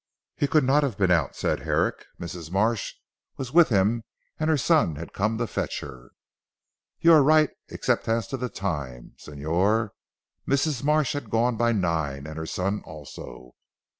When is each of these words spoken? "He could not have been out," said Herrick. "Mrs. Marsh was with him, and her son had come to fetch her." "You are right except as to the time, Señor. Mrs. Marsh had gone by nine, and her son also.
"He 0.35 0.47
could 0.47 0.63
not 0.63 0.81
have 0.81 0.97
been 0.97 1.11
out," 1.11 1.35
said 1.35 1.59
Herrick. 1.59 2.07
"Mrs. 2.19 2.49
Marsh 2.49 2.95
was 3.37 3.53
with 3.53 3.69
him, 3.69 4.03
and 4.39 4.49
her 4.49 4.57
son 4.57 4.95
had 4.95 5.13
come 5.13 5.37
to 5.37 5.45
fetch 5.45 5.81
her." 5.81 6.09
"You 7.01 7.13
are 7.13 7.21
right 7.21 7.51
except 7.69 8.07
as 8.07 8.25
to 8.29 8.37
the 8.37 8.49
time, 8.49 9.13
Señor. 9.19 9.89
Mrs. 10.47 10.83
Marsh 10.83 11.13
had 11.13 11.29
gone 11.29 11.55
by 11.55 11.71
nine, 11.71 12.25
and 12.25 12.35
her 12.39 12.47
son 12.47 12.81
also. 12.83 13.51